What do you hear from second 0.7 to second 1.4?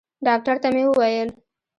مې وويل.